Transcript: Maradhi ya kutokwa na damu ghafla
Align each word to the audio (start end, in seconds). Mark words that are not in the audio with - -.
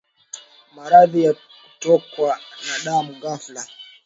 Maradhi 0.75 1.23
ya 1.23 1.33
kutokwa 1.33 2.39
na 2.67 2.79
damu 2.85 3.15
ghafla 3.21 3.65